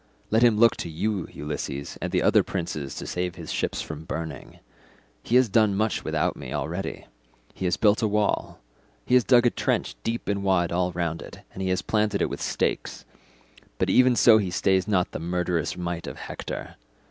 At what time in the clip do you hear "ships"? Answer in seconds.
3.51-3.83